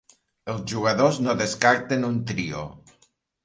[0.53, 2.67] Els jugadors no descarten un trio.